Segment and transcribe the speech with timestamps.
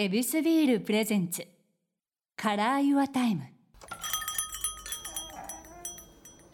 [0.00, 3.42] ヱビスビール presents。Color Your Time。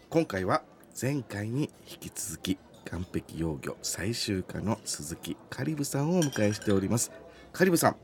[0.09, 0.63] 今回は
[0.99, 7.11] 前回に引き続き岸壁幼魚採集家の鈴木香里武さんをお迎えしております。
[7.53, 7.97] 香里武さん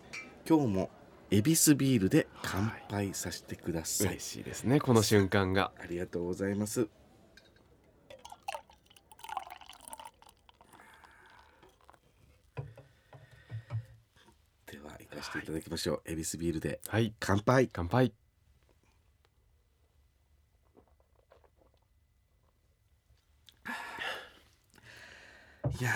[0.47, 0.91] 今日も
[1.31, 5.71] ヱビスビールで乾杯させてください、嬉しいですねこの瞬間が。
[5.81, 6.87] ありがとうございます
[14.67, 16.79] では行かせていただきましょう、エビスビールで。
[16.87, 17.13] はい。
[17.19, 17.69] 乾杯。
[17.71, 18.13] 乾杯。
[25.79, 25.91] いや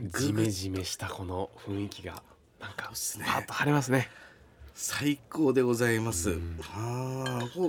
[0.00, 2.22] ージメグジメしたこの雰囲気が
[2.60, 4.08] なんかパッと晴れますね。
[4.74, 6.30] 最高でございます。
[6.30, 6.58] うん。
[6.60, 7.60] はあ、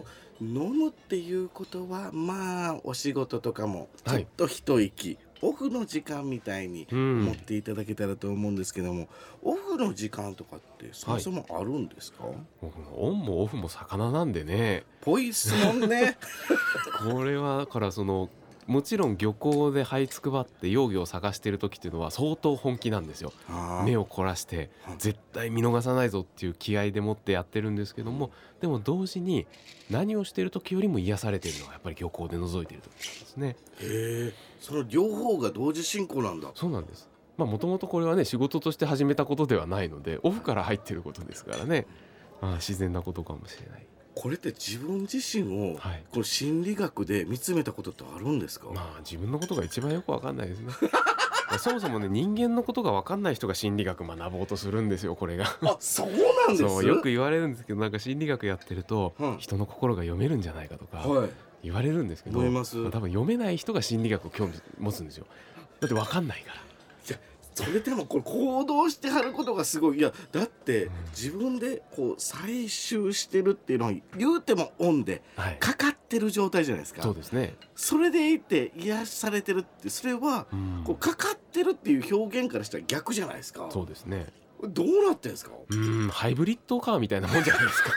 [0.41, 4.23] 飲むっていうことはまあお仕事とかもちはい。
[4.23, 9.07] ょっと一息、オフの時間みたいにうん持っていただけたらと思うんですけども、
[9.41, 12.23] オフの時間とかってそもそもあるんですか？
[12.61, 16.17] 僕のオンもオフも魚なんでねぽいっすもんね。
[17.11, 18.29] これはだからその
[18.67, 23.31] もちろん漁港で這いつくばって幼魚を探してる時っていうのは相当本気なんですよ。
[23.85, 24.95] 目を凝らしてはい。
[24.97, 29.47] 絶対見逃さないぞっていう気合でもってやってるんですけどもでも同時に
[29.89, 33.55] 何をしてる時よりも癒されてるのがやっぱり漁港で覗いてる時なんですね。
[33.79, 36.51] へえ、その両方が同時進行なんだ。
[36.53, 37.09] そうなんです。
[37.37, 41.85] まあもともとこれはね仕事として始めたことではないのでオフから入ってることですからね。
[42.41, 43.87] ああ自然なことかもしれない
[44.19, 46.03] これって自分自身をはい。
[46.11, 48.67] この心理学で見つめたことってあるんですか？
[48.73, 50.67] まあ自分のことが一番よくわかんないですね。
[50.67, 55.45] ま あそもそもね人間のことがわかんない人が心理学学ぼうとするんですよこれが。
[55.61, 56.09] あ、そう
[56.47, 56.85] なんです？
[56.85, 59.37] よく言われるんですけどなんか心理学やってると、うん。
[59.37, 61.29] 人の心が読めるんじゃないかとかはい。
[61.63, 62.77] 言われるんですけど、ます。
[62.85, 65.25] あ多分読めない人が心理学を興味持つんですよ。
[65.79, 66.61] だってわかんないから
[67.65, 69.97] それでもこれ行動してはることがすごい。
[69.99, 75.57] いやだって自分でこう採集してるっていうのは言うてもオンではい。
[75.59, 77.01] かかってる状態じゃないですか。
[77.01, 80.81] そうですね、それでいて癒されてるってそれはうん。
[80.85, 83.67] こうかかってるっていう表現からしたら逆じゃないですか。
[83.71, 84.27] そうですね。
[84.63, 85.51] どうなってんですか？
[85.69, 87.91] うんハイブリッドカーみたいなもんじゃないですか。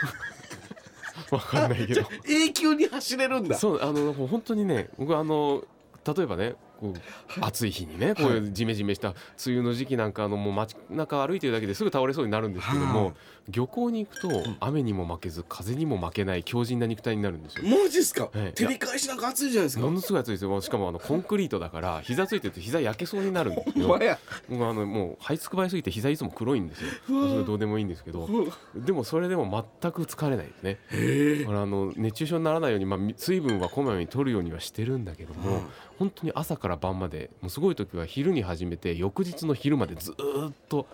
[1.35, 2.01] わかんないけど。
[2.27, 3.57] 永久に走れるんだ。
[3.57, 5.63] そうあの本当にね僕あの
[6.05, 9.09] 例えばねこう暑い日にねこういうジメジメした
[9.45, 13.13] 梅雨の時期なんかあのもう街中歩いてるだけですぐ倒れそうになるんですけども、はい。
[13.49, 17.65] 漁港に行くと雨にも負けず風にも負けない強靭な肉体になるんですよ。
[17.65, 18.53] マジっすか、はい。
[18.53, 19.85] 照り返しなんか暑いじゃないですか。
[19.85, 20.61] ものすごい暑いですよ。
[20.61, 23.85] しかもあのコンクリートだから膝ついてると膝焼けそうになるんですよ。
[23.93, 24.19] お前や。
[24.49, 26.89] 僕あのもう這いつくばりすぎて膝いつも黒いんですよ。
[27.07, 28.27] それどうでもいいんですけど。
[28.75, 30.79] でもそれでも全く疲れないですね。
[30.91, 31.39] へえ。
[31.41, 35.61] だからあの熱中症にならないように、まあ、み水分はこまめに取るようにはしてるんだけども、うん
[36.01, 40.87] 本当に朝から晩までもうすごい時は昼に始めて翌日の昼までずーっと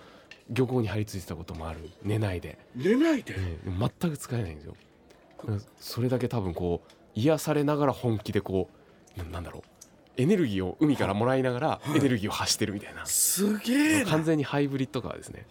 [0.50, 1.90] 漁港に張り付いてたこともある。
[2.04, 4.76] 寝ないで、寝ないで、ええ全く疲れないんですよ。
[5.40, 8.70] だからそれだけ多分こう癒されながら本気でこ
[9.16, 9.62] うななんだろう。
[10.20, 11.98] エネルギーを海からもらいながらはい。
[11.98, 14.12] エネルギーを発してるみたいな、すげえな。
[14.12, 15.46] 完全にハイブリッドカーですね。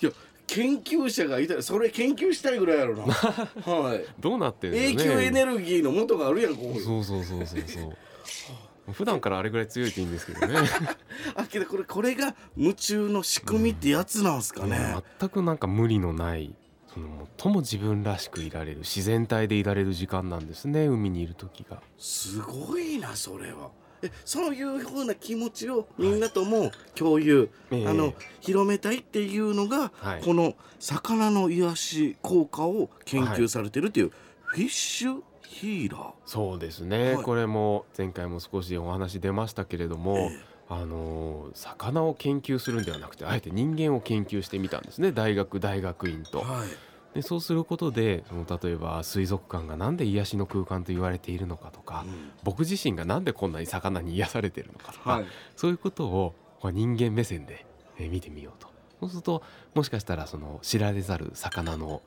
[0.00, 0.12] いや
[0.46, 3.14] 研究者がいたらそれ研究したいぐらいやろな。
[3.64, 4.04] はい。
[4.18, 6.80] どうなってるんで永すかね久エネルギーの元があるやんここに。
[6.80, 7.96] そうそうそうそうそう
[8.90, 10.58] 普段からあれぐらい強いといいんですけどね。
[11.36, 16.54] あけどこれこれが夢中の仕組みってやつなんすかね、全くなんか無理のない
[16.92, 21.80] その最も自分らしくいられる自然体でいられる時間なんですね海にいる時が。
[21.96, 23.70] すごいなそれは。
[24.02, 27.86] えそういうふうな気持ちをみんなとも共有、ええ。
[27.86, 30.22] あの広めたいっていうのが、はい。
[30.22, 34.12] この魚の癒し効果を研究されてるっていう、
[34.44, 36.12] フィッシュヒーラー。
[36.26, 37.24] そうですね、はい。
[37.24, 40.52] これも前回も少しお話出ましたけれども、ええ。
[40.68, 45.12] あのー魚を研究するんではなくてあえて人間を研究してみたんですね。
[45.12, 46.40] 大学大学院と。
[46.40, 46.68] はい。
[47.14, 52.06] でそうすることでその例えば水族館がなんで癒しの空間と言われているのかとか、
[52.42, 55.26] 僕自身がなんでこんなに魚に癒されてるのかとか、はい。
[55.54, 57.66] そういうことをまあ人間目線で
[57.98, 58.68] えー見てみようと。
[59.00, 59.42] そうすると
[59.74, 62.00] もしかしたらその知られざる魚の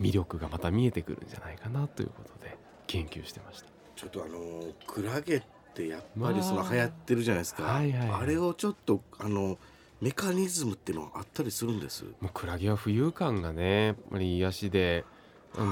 [0.00, 2.56] 魅力がまた見えてくるんじゃないかなということで
[2.92, 3.66] 研究してました。
[3.96, 5.42] ちょっとあのークラゲっ
[5.74, 6.42] てやっぱりまあ。
[6.42, 8.20] その流行ってるじゃないですか、はいはいはい。
[8.22, 9.58] あれをちょっとあの
[10.00, 12.04] メカニズムっていうのはあったりするんです。
[12.20, 15.04] もうクラゲは浮遊感がねやっぱり癒しで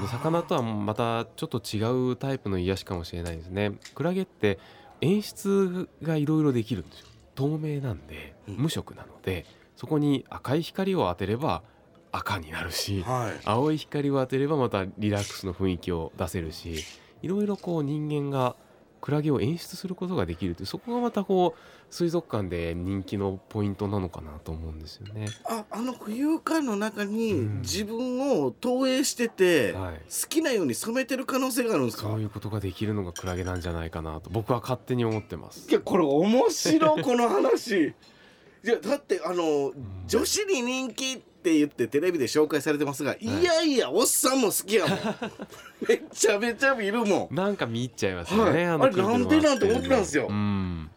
[0.09, 3.73] 魚とはまたちょっと違うタイプの癒しかもしれないですね。
[3.93, 4.57] クラゲって
[5.01, 7.07] 演出がいろいろできるんですよ。
[7.35, 8.55] 透明なんでうん。
[8.57, 9.45] 無色なので
[9.75, 11.63] そこに赤い光を当てれば
[12.11, 13.41] 赤になるしはい。
[13.45, 16.83] 青い光を当てればまたリラックスの雰囲気を出せるし
[17.21, 18.55] いろいろこう人間が
[19.01, 25.25] クラゲを演出することができるというそこがまたこう水族館で人気のポイントなのかなと思うんですよね。
[25.45, 27.61] ああの浮遊感の中にうん。
[27.61, 29.93] 自分を投影してて、はい。
[29.95, 32.03] 好きなように染めてる可能性があるんですか？
[32.03, 35.67] そういうことができるのがクラゲなんじゃないかなと僕は勝手に思ってます。
[35.69, 35.73] い。
[35.73, 37.87] やこれ面白いこの話。
[38.63, 39.73] いやだってあの、
[40.05, 44.99] 女子に人気って言ってテレビで紹介されてますが、い、やいやおっさんも好きやもん。
[45.87, 47.35] めちゃめちゃ見るもん。
[47.35, 48.67] なんか見入っちゃいますよね。
[48.67, 48.77] はい。
[48.77, 50.27] のあれなんでなんて思ってたんですよ。
[50.29, 50.89] うん。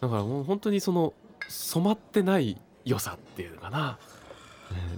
[0.00, 1.14] だからもう本当にその
[1.48, 3.98] 染まってない良さっていうのかな。
[4.10, 4.16] うん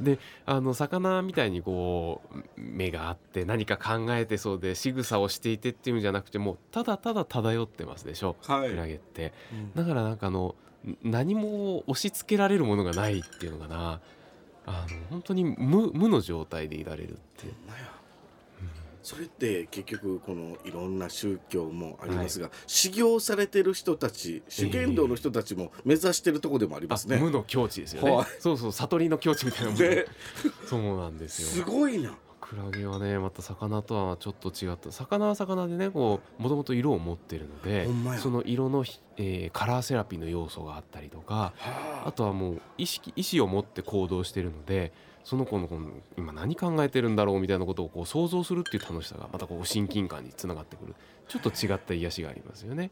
[0.04, 8.70] であの魚みたいにこう目があって何か考えてそうで仕草をしていてっていうんじゃなくてもうただただ漂ってますでしょ、はい。
[8.70, 9.32] クラゲって。
[9.52, 9.72] うん。
[9.74, 10.54] だからなんかあの
[10.86, 14.00] ん何も押し付けられるものがないっていうのかな
[14.68, 17.74] あの本当に無無の状態でいられるっていう、ほん
[19.02, 27.16] それって結局このいろんな宗教もありますが、修行されてる人たち修験道の人たちも目指してるとこでもありますね。
[27.16, 28.26] あ無の境地ですよね、はい。
[28.38, 30.04] そうそう悟りの境地みたいなもんでね。
[30.68, 32.14] そうなんですすよごいな。
[32.48, 34.90] クラゲはねまた魚とはちょっと違った。
[34.90, 37.86] 魚は魚でねこうもともと色を持ってるので
[38.18, 42.12] その色のひ、えーカラーセラピーの要素があったりとかはあ。
[42.12, 44.92] とはもう意識意思を持って行動してるので
[45.24, 50.94] その子のこの今何考えてるんだろうみたいなことをこう想像するっていう楽しさがまたこう親近感につながってくる。
[51.28, 52.90] ちょっと違った癒しがありますよね。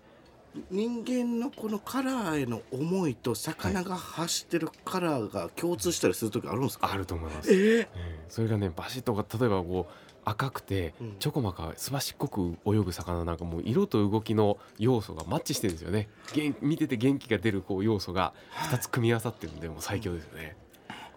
[0.71, 7.53] 人間のこのカラーへの思いと魚が発してるカラーが共通したりする時あるんですか、あると思います。
[7.53, 7.81] えー。
[7.83, 9.93] ええそれがねバシッとか例えばこう
[10.25, 11.17] 赤くてうん。
[11.19, 16.09] ちょこまかすばしっこく泳ぐ魚なんかもう色と動きの要素がマッチしてるんですよね。
[16.35, 18.35] 元見てて元気が出るこう要素が
[18.71, 20.57] 2つ組み合わさってるんでもう最強ですよね。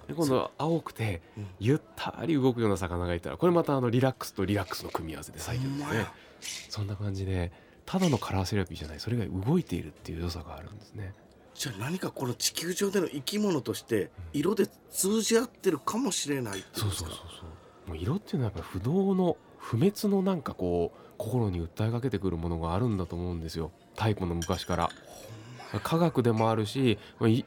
[0.08, 1.48] で今度青くてうん。
[1.60, 6.06] ゆったり動くような魚がいたらこれまたあのリラックスとリラックスの組み合わせで最強ですね。
[6.70, 7.52] そんな感じで
[7.90, 9.00] ただのカラーセラピーじゃない。
[9.00, 11.14] それが動いているっていう良さがあるんですね。
[11.56, 17.10] じゃあ何かこの地球上での生き物として色で通じ合ってるかもしれないっていそううですか？
[17.10, 17.46] そうそうそ
[17.88, 17.90] う。
[17.90, 23.72] もう色っていうのはやっぱ不動の不滅のなんかこう心に訴えかけてくるものがあるんだと思うんですよ。
[23.96, 24.90] 太古の昔から。
[25.84, 26.98] 科学でもあるし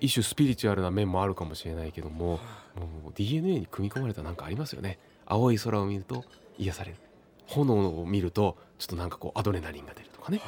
[0.01, 2.39] 一種スピリチュアルな面もあるかもしれないけども
[2.77, 4.99] もう DNA に組み込まれたなんかありますよね。
[5.27, 6.25] 青い空を見ると
[6.59, 6.97] 癒される。
[7.47, 10.09] 炎を見るとちょっとなんかこうアドレナリンが出る。
[10.11, 10.41] とかね。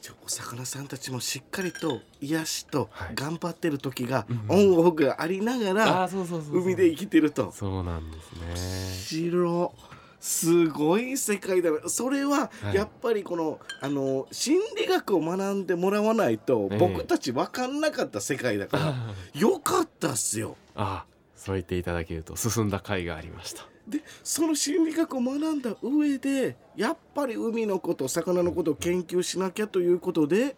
[0.00, 3.14] じゃあお魚さんたちもしっかりと癒しとはい。
[3.14, 6.08] 頑張ってる時がうんオンオフがありながあら
[6.52, 7.52] 海で生きてると。
[7.52, 9.26] そうなんですね。
[9.26, 9.72] 白
[10.20, 11.70] すごい世界だ。
[11.70, 12.74] なそれははい。
[12.74, 16.78] やっぱりこの、あの心理学を学んでもらわないとええ。
[16.78, 21.04] 僕たち分かんなかった世界だから、あよかったっすよあ
[21.36, 30.56] そう言っていただけると進んだ回がありましたでその心理学を学んだ上でやっぱり海のこと魚のことを研究しなきゃということで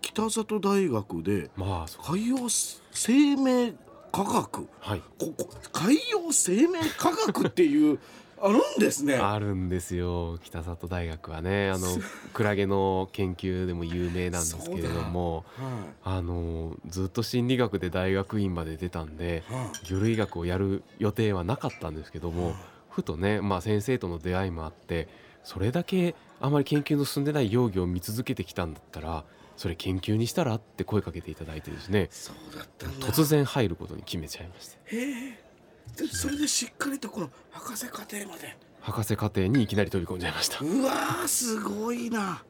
[0.00, 1.50] 北里大学で
[2.02, 2.36] 海洋
[2.92, 3.74] 生命
[4.12, 4.66] 科学。
[4.80, 5.02] はい。
[5.18, 7.98] ここ海洋生命科学っていう
[8.42, 9.16] あるんですね。
[9.16, 10.38] あるんですよ。
[10.42, 11.70] 北里大学はね。
[11.70, 11.86] あの
[12.32, 15.44] クラゲの研究でも有名なんですけれども。
[15.56, 19.42] はあのずっと心理学で大学院まで出たんで
[19.84, 22.32] 魚類学をやる予定はなかったんですけどい。
[22.32, 22.54] も
[22.88, 25.08] ふとね、まあ、先生との出会いもあって
[25.44, 29.24] それだけあまり研究の進んでない幼魚を見続けてきたんだったら
[29.56, 32.08] それ研究にしたらって声かけていただいてですね。
[33.00, 34.78] 突然入ることに決めちゃいまして。
[34.96, 35.49] へえ。
[35.96, 38.56] でそれでしっかりとこの博士課程まで。
[38.80, 40.64] 博士課程にいきなり飛び込んじゃいました。
[40.64, 42.42] うわーすごいな。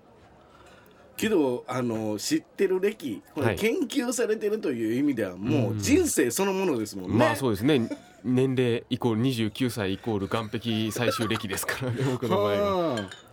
[1.16, 7.16] けどあの知ってる歴これはい研究されてるという意味ではもううん人生そのものですもんね。
[7.16, 7.90] まあそうですね
[8.24, 13.29] 年齢イコール29歳イコール岸壁最終歴ですからね僕の場合ははあ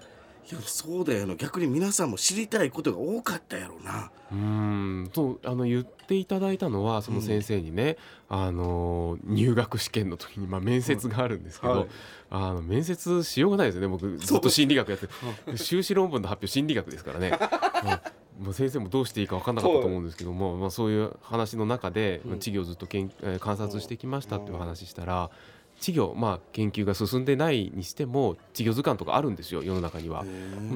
[0.49, 1.35] いやそうだよな。
[1.35, 4.11] 逆に皆さんも知りたいことが多かったやろうな。
[4.31, 7.97] うーんとあの言っていただいたのはその先生にね、
[8.29, 11.87] あの入学試験の時に、まあ、面接があるんですけど、はい。
[12.29, 13.87] あの面接しようがないですよね。
[13.87, 18.01] 僕ずっと心理学やって修士論文の発表心理学ですからね、まあ
[18.39, 22.31] もう先生もどうしていいか分かんなかったと思うんですけども、まあ、そういう話の中で、うん。
[22.33, 25.29] 稚魚をずっとけん、えー観察してきましたっていう話したら
[25.79, 30.25] 稚魚、まあ、研究が進んでないにしても稚魚図鑑とかあるんですよ世の中には。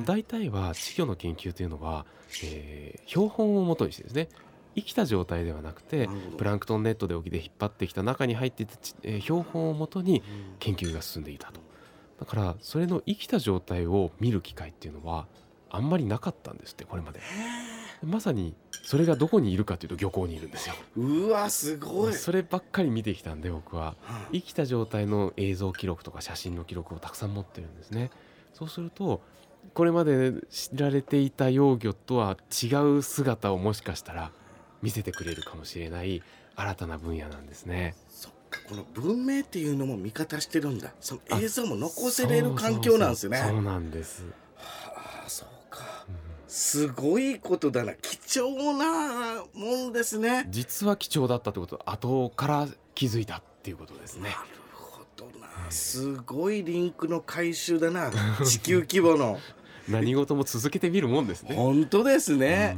[0.05, 2.05] 大体は稚魚の研究というのは、
[2.43, 4.29] えー標本をもとにしてですね
[4.75, 10.55] 生きた状態ではなくてプランクトンネットで沖で引っ張ってきた中に入っていたち、えー標本をもとにうん。
[10.59, 11.59] 研究が進んでいたと。
[12.19, 15.25] だからそれの生きた状態を見る機会っていうのは
[15.71, 17.19] あんまりなかったんですってこれまで
[18.03, 20.75] まさにそれがどこにいるかというと漁港にいるんですよ。
[20.97, 22.13] うわすごい。
[22.13, 23.95] そればっかり見てきたんで僕は。
[24.01, 28.09] は生きた状態の映像記録とか写真の記録をたくさん持ってるんですね。
[28.53, 29.21] そうすると
[29.73, 34.31] これまで知られていた幼魚とは違う姿をもしかしたら
[34.81, 36.23] 見せてくれるかもしれない
[36.55, 37.95] 新たな分野なんですね。
[38.09, 40.91] そっかこの文明っていうのも味方してるんだ。
[40.99, 43.45] その映像も残せれる環境なんですよね。
[43.47, 44.25] そうなんです。
[46.51, 47.93] すごいことだな。
[47.93, 50.45] 貴重なもんですね。
[50.49, 54.23] 実は貴重だったってこと後から気づいたっていうことですね。
[54.23, 54.29] な。
[54.31, 54.35] る
[54.73, 55.47] ほどな。
[55.69, 58.11] すごいリンクの回収だな。
[58.43, 59.39] 地球規模の。
[59.87, 61.55] 何事も続けてみるもんですね。
[61.55, 62.75] 本当ですね。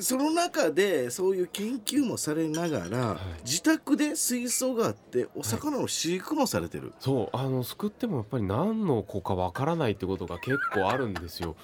[0.00, 3.18] その中でそういう研究もされながら、はい。
[3.44, 7.36] 自宅で水槽があってお魚の飼育もされてる、そう。
[7.36, 11.54] あの救ってもやっぱり何の子かわからないってことが結構あるんですよ。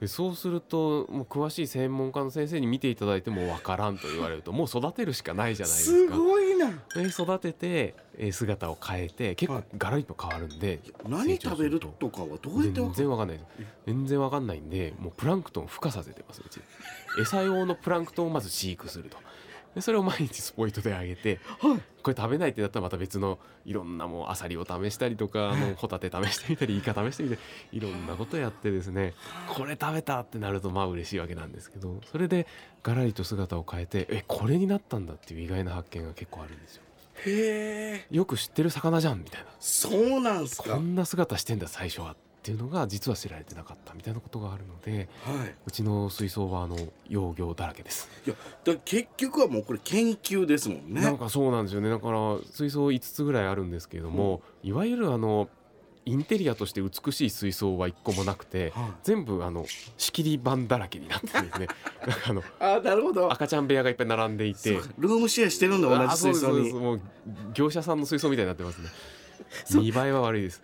[0.00, 6.16] でそうするともう詳しい専門家の先生に見ていただいてもわからんと言われるともう育てるしかないじゃないですすか。
[6.16, 6.70] ごいな。
[6.94, 9.64] で育ててえー姿を変えて結構はい。
[9.76, 13.40] ガラリと変わるんで、何食べるとかはどうやって全然わかんない
[13.86, 16.60] 全然わかんないんでもうプランクトンを孵化させてますうち。
[17.20, 19.18] 餌用のプランクトンをまず飼育すると
[19.74, 21.80] でそれを毎日スポイトであげてはい。
[22.02, 27.40] これ食べないってなったらまた別のいろんなもうアサリを試したりとかあのホタテ試してみたりイカ試してみたり
[27.72, 29.14] いろんなことやってですね。
[29.48, 32.46] これ食べたってなるとまあ嬉しいわけなんですけどそれで
[32.82, 36.82] ガラリと姿を変えてえこれになったんだっていう意外な発見が結構あるんですよ。
[37.26, 38.06] へえ。
[38.10, 39.46] よく知ってる魚じゃんみたいな。
[39.60, 42.16] そうなんすこかんな姿してんだ最初は
[42.50, 45.54] っていうのが実は知られてなかったみたいなことがあるのではい。
[45.66, 46.76] うちの水槽はあの
[47.08, 51.00] 幼魚だらけです、いやだ結局はもうこれ研究ですもんね。
[51.00, 51.88] なんかそうなんですよね。
[51.88, 55.48] だから水槽5つぐらいあるんですけれども、いわゆるあの
[56.06, 59.66] インテリアとして美しい水槽は1個もなくては全部あの
[59.96, 61.68] 仕切り板だらけになってるんですね。
[62.26, 62.42] あの
[62.82, 63.30] なるほど。
[63.32, 64.80] 赤ちゃん部屋がいっぱい並んでいて。
[64.98, 66.72] ルームシェアしてるんだ同あじ水槽に。
[66.72, 67.00] もう
[67.54, 68.88] 業者さんの水槽みたいになってますね
[69.74, 70.62] 見栄えは悪いです。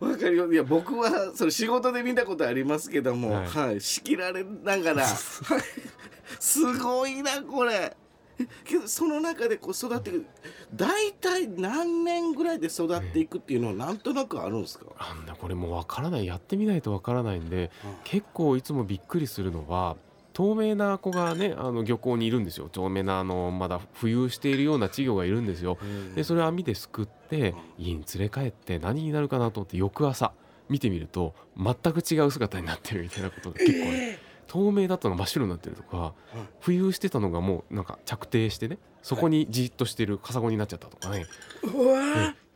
[0.00, 3.78] わかるよいや僕はそれ仕事で見たことありますけどもははい。
[3.78, 5.06] い、仕切られながら
[6.40, 7.96] すごいなこれ。
[8.36, 10.26] えけどその中でこう育っていく。
[10.74, 16.26] 大体何年ぐらいで育っていくっていうのはなんとなくあるんですか、なんだこれもうわからない。
[16.26, 17.70] やってみないとわからないんで
[18.02, 19.96] 結構いつもびっくりするのは
[20.34, 22.68] 透明な子がねあの漁港にいるんですよ。
[22.68, 25.78] 透明なあのまだ浮遊しているような稚魚がいるんですよ。
[26.14, 30.32] でそれを網ですくって家に連れ帰って何になるかなと思って翌朝
[30.68, 36.14] 見てみると全く違う姿になってるみたいなことが結構ある、え透明だったのが真っ白になってるとか
[36.60, 41.26] 浮遊してたのがもうなんか着底してねそこにじっとしてるカサゴになっちゃったとかね、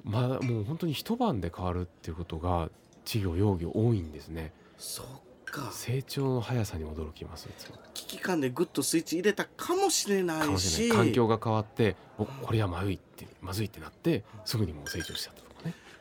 [0.05, 2.71] まあもう本当に一晩で変わるっていうことが
[3.05, 4.53] 稚魚幼魚多いんですね
[5.51, 5.71] か。
[5.73, 7.49] 成長の速さに驚きます
[7.95, 10.89] 危機感でグッとスイッチ入れたかもしれないし。
[10.91, 15.48] 環境が変わっておこれはまずいってまずいってなってすぐにもう成長しちゃった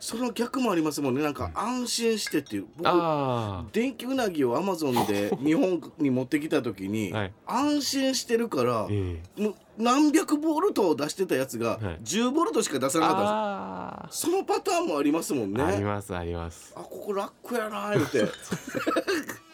[0.00, 1.22] その逆もありますもんね。
[1.22, 2.66] なんか安心してっていう。
[2.76, 7.32] 僕あ電気うなぎをアマゾンで 日本に持ってきた時に、はい。
[7.46, 9.42] 安心してるからあ、ええ。
[9.42, 11.98] もう何百ボルトを出してたやつがはい。
[12.02, 13.12] 10ボルトしか出さなか
[14.04, 15.62] ったそのパターンもありますもんね。
[15.62, 16.72] ーありますあります。
[16.76, 18.32] あここ楽やなー言うて